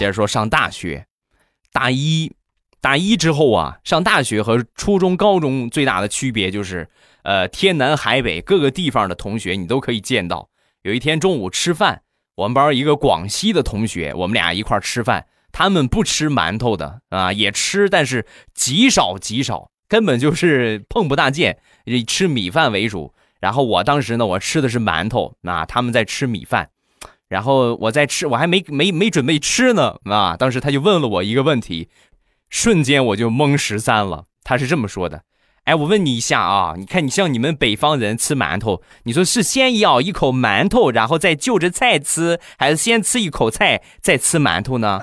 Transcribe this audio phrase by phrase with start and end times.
[0.00, 1.04] 接着说上大学，
[1.74, 2.32] 大一，
[2.80, 6.88] 大一之后啊，上大学和初中、高中最大的区别就是，
[7.22, 10.48] 呃，天南海北各个地方的同学你都可以见到。
[10.80, 12.00] 有一天中午吃饭，
[12.36, 18.24] 我们班一个广西的同学，我们俩一块吃饭，他们不吃馒头的啊，也吃，但是
[18.54, 23.12] 极少极少，根本就是碰不大见，以吃米饭为主。
[23.38, 26.70] 然后我当时呢，我吃的是馒头，啊，他们在吃米饭。
[27.30, 30.36] 然后我在吃，我还没没没准备吃呢啊！
[30.36, 31.88] 当时他就问了我一个问题，
[32.50, 34.24] 瞬间我就懵十三了。
[34.42, 35.22] 他是这么说的
[35.62, 45.00] ：“哎，我问你一下啊，你看你像你们北方人吃馒头，你说是先咬一口馒头，然后再就着菜吃，还是先吃一口菜再吃馒头呢？”